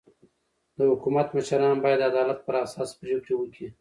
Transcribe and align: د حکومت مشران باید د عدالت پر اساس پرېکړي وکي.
د 0.77 0.79
حکومت 0.91 1.27
مشران 1.35 1.77
باید 1.83 1.99
د 2.01 2.05
عدالت 2.11 2.39
پر 2.47 2.55
اساس 2.65 2.89
پرېکړي 3.01 3.33
وکي. 3.37 3.67